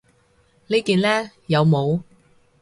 [0.65, 1.29] 呢件呢？
[1.45, 2.01] 有帽